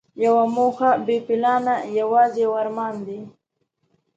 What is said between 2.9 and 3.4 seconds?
دی.